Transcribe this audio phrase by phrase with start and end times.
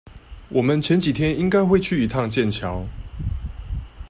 [0.49, 2.87] 我們前幾天應該會去一趟劍橋